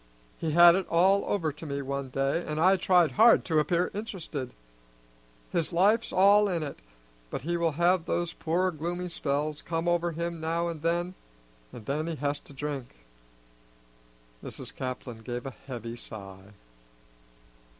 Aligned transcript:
He 0.39 0.49
had 0.53 0.73
it 0.73 0.87
all 0.87 1.23
over 1.27 1.51
to 1.53 1.63
me 1.67 1.79
one 1.83 2.09
day, 2.09 2.43
an' 2.43 2.57
I 2.57 2.75
tried 2.75 3.11
hard 3.11 3.45
to 3.45 3.59
appear 3.59 3.91
interested. 3.93 4.55
His 5.51 5.71
life's 5.71 6.11
all 6.11 6.49
in 6.49 6.63
it, 6.63 6.79
but 7.29 7.41
he 7.43 7.55
will 7.55 7.73
have 7.73 8.05
those 8.07 8.33
poor 8.33 8.71
gloomy 8.71 9.09
spells 9.09 9.61
come 9.61 9.87
over 9.87 10.11
him 10.13 10.41
now 10.41 10.69
an' 10.69 10.79
then, 10.79 11.13
an' 11.71 11.83
then 11.83 12.07
he 12.07 12.15
has 12.15 12.39
to 12.39 12.51
drink." 12.53 13.05
Mrs. 14.43 14.73
Caplin 14.75 15.19
gave 15.21 15.45
a 15.45 15.51
heavy 15.51 15.95
sigh. 15.95 16.53